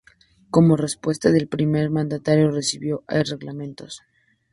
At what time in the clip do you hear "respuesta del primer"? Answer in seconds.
0.77-1.91